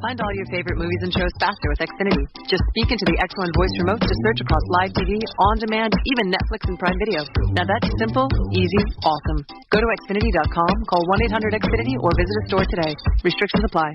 [0.00, 2.24] Find all your favorite movies and shows faster with Xfinity.
[2.48, 6.32] Just speak into the X1 voice remote to search across live TV, on demand, even
[6.32, 7.20] Netflix and Prime Video.
[7.52, 8.24] Now that's simple,
[8.56, 9.44] easy, awesome.
[9.68, 12.96] Go to Xfinity.com, call 1 800 Xfinity, or visit a store today.
[13.22, 13.92] Restrictions apply.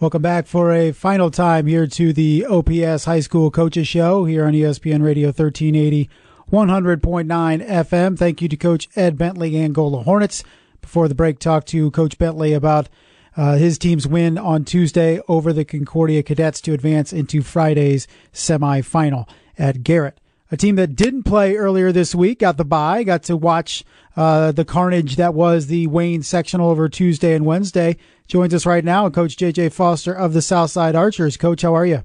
[0.00, 4.46] Welcome back for a final time here to the OPS High School Coaches Show here
[4.46, 6.08] on ESPN Radio 1380,
[6.50, 8.18] 100.9 FM.
[8.18, 10.42] Thank you to Coach Ed Bentley, Angola Hornets.
[10.80, 12.88] Before the break, talked to Coach Bentley about
[13.36, 19.28] uh, his team's win on Tuesday over the Concordia Cadets to advance into Friday's semifinal
[19.58, 20.18] at Garrett.
[20.50, 23.84] A team that didn't play earlier this week got the bye, got to watch
[24.16, 27.96] uh, the carnage that was the Wayne sectional over Tuesday and Wednesday.
[28.28, 31.38] Joins us right now, Coach JJ Foster of the Southside Archers.
[31.38, 32.04] Coach, how are you?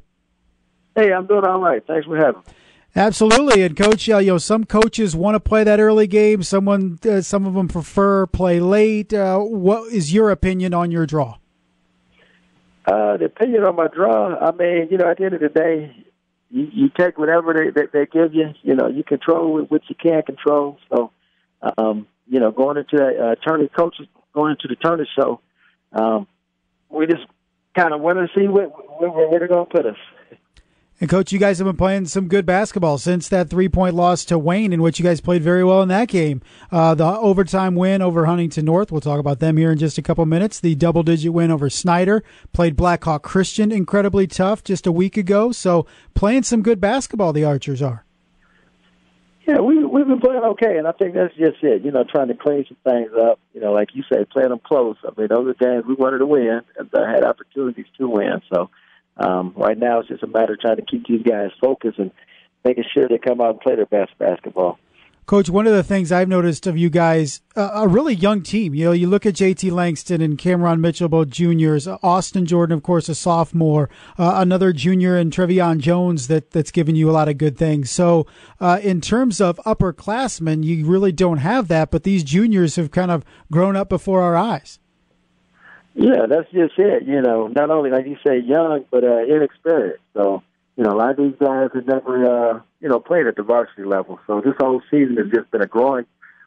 [0.95, 1.85] Hey, I'm doing all right.
[1.85, 2.53] Thanks for having me.
[2.97, 6.41] Absolutely, and coach, uh, you know, some coaches want to play that early game.
[6.41, 9.13] Someone, uh, some of them prefer play late.
[9.13, 11.37] Uh, what is your opinion on your draw?
[12.87, 15.49] Uh, the opinion on my draw, I mean, you know, at the end of the
[15.49, 15.95] day,
[16.49, 18.55] you, you take whatever they, they they give you.
[18.63, 20.79] You know, you control what you can control.
[20.89, 21.11] So,
[21.77, 25.39] um, you know, going into uh, tournament coaches, going into the tournament show,
[25.91, 26.25] um,
[26.89, 27.27] we just
[27.77, 29.97] kind of want to see where, where, where they're going to put us.
[30.99, 34.39] And coach, you guys have been playing some good basketball since that three-point loss to
[34.39, 36.41] Wayne, in which you guys played very well in that game.
[36.71, 40.01] Uh, the overtime win over Huntington North, we'll talk about them here in just a
[40.01, 40.59] couple minutes.
[40.59, 45.51] The double-digit win over Snider, played Blackhawk Christian incredibly tough just a week ago.
[45.51, 48.03] So playing some good basketball, the Archers are.
[49.47, 51.85] Yeah, we we've been playing okay, and I think that's just it.
[51.85, 53.39] You know, trying to clean some things up.
[53.53, 54.97] You know, like you said, playing them close.
[55.05, 58.41] I mean, those are games we wanted to win, and uh, had opportunities to win.
[58.51, 58.69] So
[59.19, 62.11] um, right now, it's just a matter of trying to keep these guys focused and
[62.63, 64.77] making sure they come out and play their best basketball.
[65.27, 68.73] Coach, one of the things I've noticed of you guys, uh, a really young team.
[68.73, 71.85] You know, you look at JT Langston and Cameron Mitchell, both juniors.
[71.85, 73.89] Austin Jordan, of course, a sophomore.
[74.17, 77.91] Uh, another junior and Trevion Jones that that's given you a lot of good things.
[77.91, 78.25] So,
[78.61, 81.91] uh, in terms of upperclassmen, you really don't have that.
[81.91, 84.79] But these juniors have kind of grown up before our eyes.
[85.97, 87.07] Yeah, that's just it.
[87.07, 90.03] You know, not only like you say, young but uh, inexperienced.
[90.13, 90.43] So
[90.75, 93.41] you know, a lot of these guys have never uh, you know played at the
[93.41, 94.19] varsity level.
[94.27, 96.05] So this whole season has just been a growing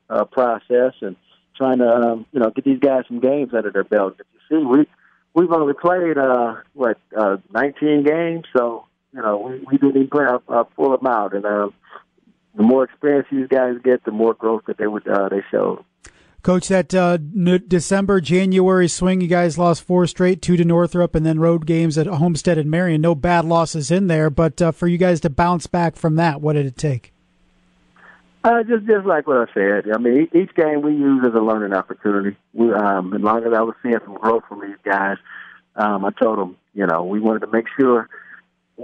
[0.08, 1.16] uh, process and
[1.56, 4.20] trying to um, you know get these guys some games under their belt.
[4.20, 4.86] If you see, we
[5.34, 10.10] we've only played uh, what uh, 19 games, so you know we, we didn't even
[10.10, 11.32] play a, a full amount.
[11.32, 11.70] And uh,
[12.54, 15.84] the more experience these guys get, the more growth that they would uh, they show.
[16.42, 21.24] Coach, that uh, December, January swing, you guys lost four straight, two to Northrop, and
[21.24, 23.00] then road games at Homestead and Marion.
[23.00, 26.40] No bad losses in there, but uh, for you guys to bounce back from that,
[26.40, 27.12] what did it take?
[28.42, 29.84] Uh, just just like what I said.
[29.94, 32.36] I mean, each game we use as a learning opportunity.
[32.54, 35.18] We, um, as long as I was seeing some growth from these guys,
[35.76, 38.08] um, I told them, you know, we wanted to make sure–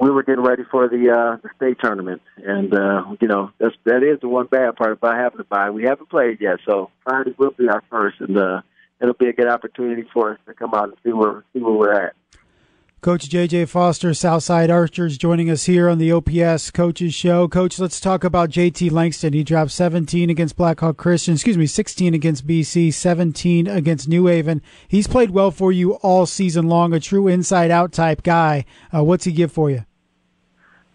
[0.01, 3.75] we were getting ready for the uh, the state tournament, and uh, you know that's
[3.85, 5.71] that is the one bad part about having to buy.
[5.71, 8.63] We haven't played yet, so Friday will be our first, and uh,
[9.01, 11.73] it'll be a good opportunity for us to come out and see where see where
[11.73, 12.16] we're at.
[13.07, 17.47] Coach JJ Foster, Southside Archers, joining us here on the OPS Coaches Show.
[17.47, 19.33] Coach, let's talk about JT Langston.
[19.33, 24.61] He dropped 17 against Blackhawk Christian, excuse me, 16 against BC, 17 against New Haven.
[24.89, 28.65] He's played well for you all season long, a true inside out type guy.
[28.93, 29.85] Uh, what's he give for you?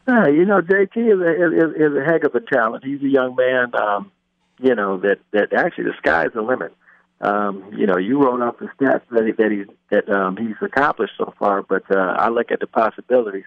[0.06, 2.84] Uh, you know, JT is a, is, is a heck of a talent.
[2.84, 4.12] He's a young man, um,
[4.60, 6.76] you know, that, that actually the sky's the limit
[7.22, 10.56] um, you know, you wrote off the stats that he, that he's that um, he's
[10.62, 13.44] accomplished so far, but uh, I look at the possibilities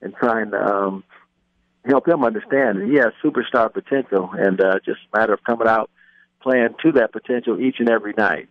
[0.00, 1.04] and trying to um,
[1.84, 5.66] help him understand that he has superstar potential, and uh, just a matter of coming
[5.66, 5.90] out
[6.40, 8.48] playing to that potential each and every night.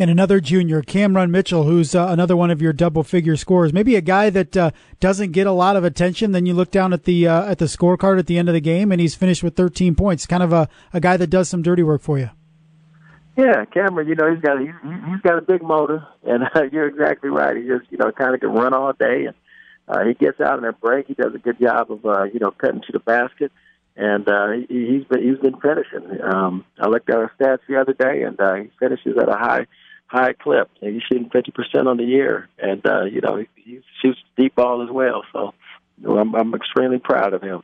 [0.00, 3.72] And another junior, Cameron Mitchell, who's uh, another one of your double-figure scorers.
[3.72, 4.70] Maybe a guy that uh,
[5.00, 6.30] doesn't get a lot of attention.
[6.30, 8.60] Then you look down at the uh, at the scorecard at the end of the
[8.60, 10.26] game, and he's finished with 13 points.
[10.26, 12.30] Kind of a, a guy that does some dirty work for you.
[13.38, 16.88] Yeah, Cameron, you know he's got he's, he's got a big motor, and uh, you're
[16.88, 17.56] exactly right.
[17.56, 19.34] He just you know kind of can run all day, and
[19.86, 21.06] uh, he gets out in that break.
[21.06, 23.52] He does a good job of uh, you know cutting to the basket,
[23.94, 26.20] and uh, he, he's been he's been finishing.
[26.20, 29.38] Um, I looked at our stats the other day, and uh, he finishes at a
[29.38, 29.66] high
[30.08, 30.68] high clip.
[30.82, 34.18] And he's shooting fifty percent on the year, and uh, you know he, he shoots
[34.36, 35.22] deep ball as well.
[35.32, 35.54] So
[35.98, 37.62] you know, I'm, I'm extremely proud of him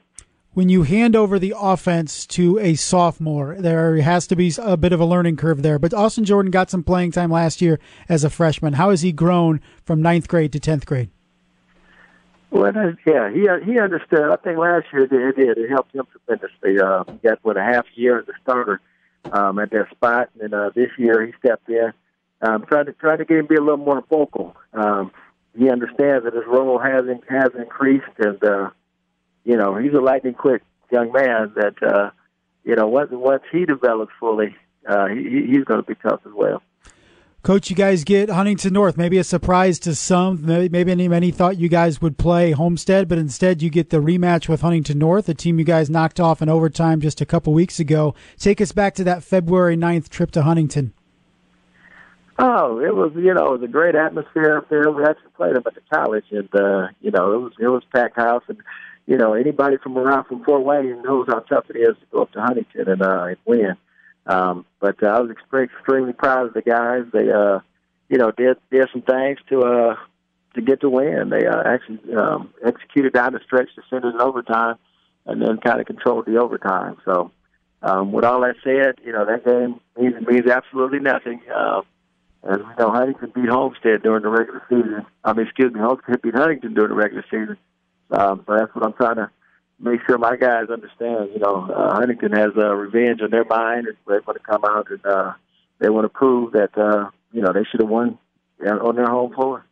[0.54, 4.92] when you hand over the offense to a sophomore, there has to be a bit
[4.92, 5.78] of a learning curve there.
[5.78, 7.78] But Austin Jordan got some playing time last year
[8.08, 8.74] as a freshman.
[8.74, 11.10] How has he grown from ninth grade to tenth grade?
[12.50, 12.72] Well,
[13.04, 14.30] yeah, he he understood.
[14.30, 15.58] I think last year it did.
[15.58, 16.78] It helped him tremendously.
[16.80, 18.80] Uh, he got what a half year as a starter
[19.32, 21.92] um, at that spot, and uh, this year he stepped in,
[22.42, 24.54] um, trying to try to get him to be a little more vocal.
[24.72, 25.10] Um,
[25.58, 28.70] he understands that his role has has increased, and uh,
[29.44, 31.52] you know he's a lightning quick young man.
[31.56, 32.10] That uh,
[32.64, 34.56] you know once once he develops fully,
[34.88, 36.62] uh, he, he's going to be tough as well.
[37.42, 38.96] Coach, you guys get Huntington North.
[38.96, 40.46] Maybe a surprise to some.
[40.46, 44.48] Maybe, maybe many thought you guys would play Homestead, but instead you get the rematch
[44.48, 47.78] with Huntington North, a team you guys knocked off in overtime just a couple weeks
[47.78, 48.14] ago.
[48.38, 50.94] Take us back to that February 9th trip to Huntington.
[52.38, 54.90] Oh, it was you know it was a great atmosphere up there.
[54.90, 57.82] We actually played them at the college, and uh, you know it was it was
[57.94, 58.58] packed house, and
[59.06, 62.22] you know anybody from around from Fort Wayne knows how tough it is to go
[62.22, 63.76] up to Huntington and, uh, and win.
[64.26, 67.04] Um, but uh, I was extremely proud of the guys.
[67.12, 67.60] They uh,
[68.08, 69.96] you know did did some things to uh
[70.54, 71.30] to get the win.
[71.30, 74.76] They uh, actually um, executed down the stretch to send it in overtime,
[75.26, 76.96] and then kind of controlled the overtime.
[77.04, 77.30] So.
[77.86, 81.42] Um, with all that said, you know that game means means absolutely nothing.
[81.54, 81.82] Uh,
[82.42, 85.06] as we know, Huntington beat Homestead during the regular season.
[85.24, 87.58] I mean, excuse me, Homestead beat Huntington during the regular season.
[88.10, 89.30] Um, so that's what I'm trying to
[89.80, 91.30] make sure my guys understand.
[91.32, 94.90] You know, uh, Huntington has uh, revenge on their mind, they want to come out
[94.90, 95.32] and uh,
[95.78, 98.18] they want to prove that uh, you know they should have won
[98.60, 99.64] on their home floor.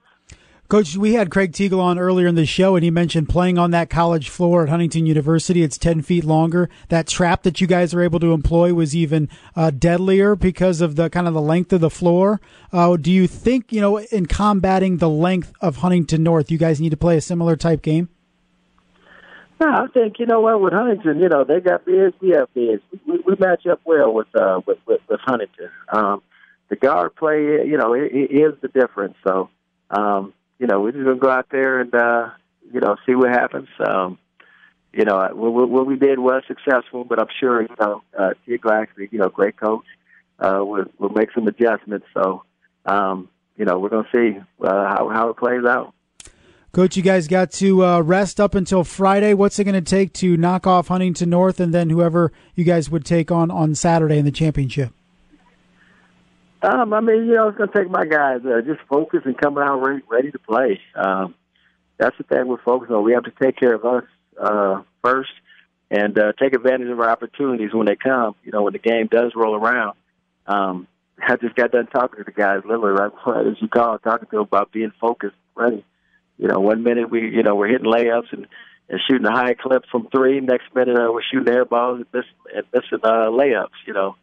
[0.72, 3.72] Coach, we had Craig Teagle on earlier in the show, and he mentioned playing on
[3.72, 5.62] that college floor at Huntington University.
[5.62, 6.70] It's 10 feet longer.
[6.88, 10.96] That trap that you guys are able to employ was even uh, deadlier because of
[10.96, 12.40] the kind of the length of the floor.
[12.72, 16.80] Uh, do you think, you know, in combating the length of Huntington North, you guys
[16.80, 18.08] need to play a similar type game?
[19.60, 22.52] No, I think you know what with Huntington, you know they got bigs, we have
[22.52, 22.82] bigs.
[23.06, 25.70] We, we match up well with uh, with, with with Huntington.
[25.92, 26.22] Um,
[26.68, 29.14] the guard play, you know, it, it is the difference.
[29.26, 29.50] So,
[29.90, 32.30] um, you know, we're just gonna go out there and uh,
[32.72, 33.68] you know see what happens.
[33.78, 34.18] Um,
[34.92, 38.60] you know, what, what we did was successful, but I'm sure you know uh, Kid
[38.62, 39.84] Glaxby, you know, great coach,
[40.38, 42.06] uh, will will make some adjustments.
[42.14, 42.42] So,
[42.86, 45.94] um, you know, we're gonna see uh, how how it plays out.
[46.72, 49.34] Coach, you guys got to uh, rest up until Friday.
[49.34, 52.88] What's it going to take to knock off Huntington North and then whoever you guys
[52.88, 54.90] would take on on Saturday in the championship?
[56.62, 59.36] Um, I mean, you know, it's going to take my guys uh, just focus and
[59.36, 60.80] coming out ready, ready to play.
[60.94, 61.34] Um,
[61.98, 63.04] that's the thing we're focused on.
[63.04, 64.04] We have to take care of us
[64.40, 65.32] uh, first
[65.90, 68.34] and uh, take advantage of our opportunities when they come.
[68.44, 69.98] You know, when the game does roll around.
[70.46, 73.98] Um, I just got done talking to the guys literally right before, as you call,
[73.98, 75.84] talking to them about being focused, ready.
[76.38, 78.46] You know, one minute we, you know, we're hitting layups and,
[78.88, 80.40] and shooting a high clip from three.
[80.40, 83.68] Next minute uh, we're shooting air balls and missing, and missing uh, layups.
[83.86, 84.16] You know,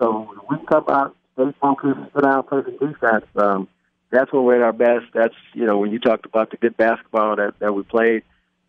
[0.00, 3.26] so we come out stay focused, put out perfect defense.
[3.36, 3.68] Um,
[4.10, 5.06] that's when we're at our best.
[5.12, 8.22] That's you know when you talked about the good basketball that that we played,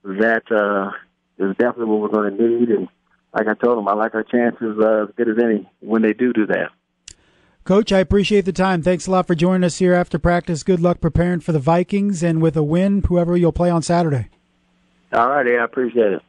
[0.03, 0.92] that uh,
[1.44, 2.69] is definitely what we're going to need.
[2.69, 2.88] And
[3.33, 6.13] like I told them, I like our chances uh, as good as any when they
[6.13, 6.71] do do that.
[7.66, 8.84] Coach, I appreciate the time.
[8.84, 10.62] Thanks a lot for joining us here after practice.
[10.62, 14.30] Good luck preparing for the Vikings and with a win, whoever you'll play on Saturday.
[15.12, 16.22] All righty, I appreciate it.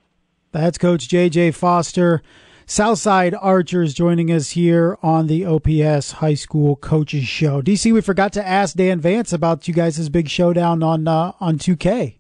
[0.53, 1.51] That's Coach J.J.
[1.51, 2.23] Foster.
[2.65, 7.61] Southside Archers joining us here on the OPS High School Coaches Show.
[7.61, 11.59] DC, we forgot to ask Dan Vance about you guys' big showdown on uh, on
[11.59, 12.17] 2K.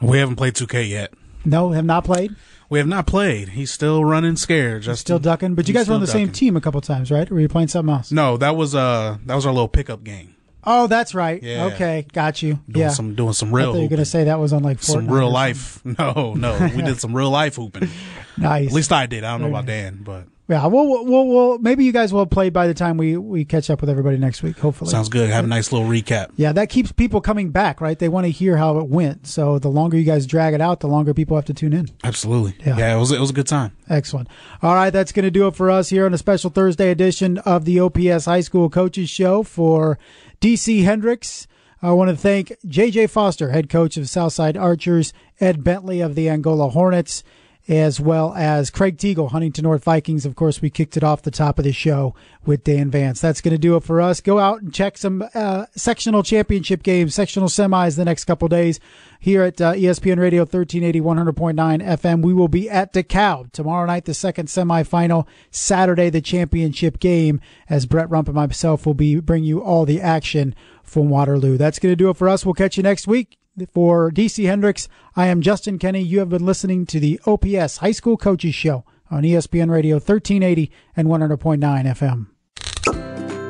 [0.00, 1.12] We haven't played 2K yet.
[1.48, 2.34] No, have not played.
[2.70, 3.50] We have not played.
[3.50, 4.82] He's still running scared.
[4.82, 5.54] Just still ducking.
[5.54, 6.26] But you guys were on the ducking.
[6.26, 7.30] same team a couple times, right?
[7.30, 8.12] Or were you playing something else?
[8.12, 10.34] No, that was uh that was our little pickup game.
[10.64, 11.42] Oh, that's right.
[11.42, 11.64] Yeah.
[11.66, 12.58] Okay, got you.
[12.68, 13.70] Doing yeah, some doing some real.
[13.70, 15.80] I thought you were gonna say that was on like Fortnite some real life.
[15.98, 17.88] No, no, we did some real life hooping.
[18.36, 18.66] nice.
[18.68, 19.24] At least I did.
[19.24, 22.30] I don't know about Dan, but yeah, well, well, well, maybe you guys will have
[22.30, 24.58] played by the time we, we catch up with everybody next week.
[24.58, 25.28] Hopefully, sounds good.
[25.28, 26.30] Have a nice little recap.
[26.36, 27.98] Yeah, that keeps people coming back, right?
[27.98, 29.26] They want to hear how it went.
[29.26, 31.90] So the longer you guys drag it out, the longer people have to tune in.
[32.02, 32.54] Absolutely.
[32.64, 33.76] Yeah, yeah it was it was a good time.
[33.90, 34.28] Excellent.
[34.62, 37.36] All right, that's going to do it for us here on a special Thursday edition
[37.38, 39.98] of the OPS High School Coaches Show for
[40.40, 41.46] DC Hendricks.
[41.82, 46.30] I want to thank JJ Foster, head coach of Southside Archers, Ed Bentley of the
[46.30, 47.22] Angola Hornets
[47.68, 50.24] as well as Craig Teagle, Huntington North Vikings.
[50.24, 52.14] Of course, we kicked it off the top of the show
[52.46, 53.20] with Dan Vance.
[53.20, 54.22] That's going to do it for us.
[54.22, 58.80] Go out and check some uh, sectional championship games, sectional semis the next couple days
[59.20, 62.22] here at uh, ESPN Radio 1380 100.9 FM.
[62.22, 65.26] We will be at DeKalb tomorrow night, the second semifinal.
[65.50, 70.00] Saturday, the championship game, as Brett Rump and myself will be bring you all the
[70.00, 71.58] action from Waterloo.
[71.58, 72.46] That's going to do it for us.
[72.46, 73.38] We'll catch you next week.
[73.66, 76.02] For DC Hendricks, I am Justin Kenny.
[76.02, 80.70] You have been listening to the OPS High School Coaches Show on ESPN Radio 1380
[80.96, 82.26] and 100.9 FM.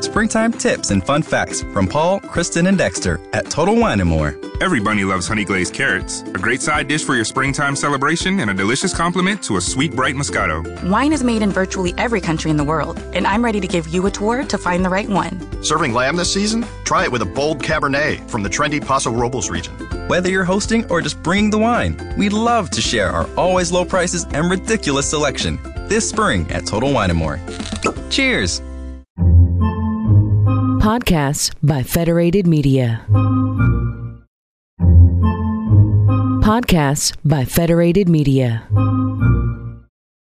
[0.03, 4.39] Springtime tips and fun facts from Paul, Kristen, and Dexter at Total Wine and More.
[4.61, 6.23] Every bunny loves honey glazed carrots.
[6.23, 9.95] A great side dish for your springtime celebration and a delicious complement to a sweet,
[9.95, 10.89] bright Moscato.
[10.89, 13.89] Wine is made in virtually every country in the world, and I'm ready to give
[13.89, 15.63] you a tour to find the right one.
[15.63, 16.65] Serving lamb this season?
[16.85, 19.77] Try it with a bold Cabernet from the trendy Paso Robles region.
[20.09, 23.85] Whether you're hosting or just bringing the wine, we'd love to share our always low
[23.85, 27.39] prices and ridiculous selection this spring at Total Wine & More.
[28.09, 28.63] Cheers!
[30.81, 33.05] Podcasts by Federated Media.
[36.41, 38.67] Podcasts by Federated Media.